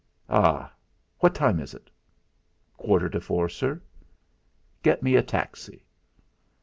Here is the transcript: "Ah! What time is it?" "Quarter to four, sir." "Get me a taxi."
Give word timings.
"Ah! 0.31 0.73
What 1.19 1.35
time 1.35 1.59
is 1.59 1.75
it?" 1.75 1.91
"Quarter 2.75 3.07
to 3.09 3.21
four, 3.21 3.47
sir." 3.49 3.79
"Get 4.81 5.03
me 5.03 5.15
a 5.15 5.21
taxi." 5.21 5.85